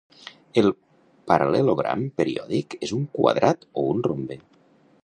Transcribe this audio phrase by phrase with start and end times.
[0.61, 0.69] El
[1.31, 4.43] paral·lelogram periòdic és un quadrat o un rombe.